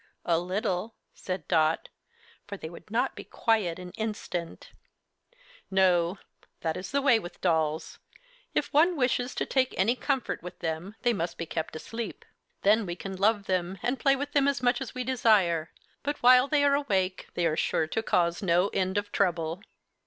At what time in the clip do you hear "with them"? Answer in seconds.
10.41-10.95, 14.15-14.47